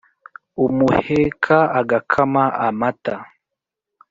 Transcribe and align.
umuheka 0.65 1.57
agakáma 1.79 2.43
a 2.53 2.55
amatá 2.67 3.15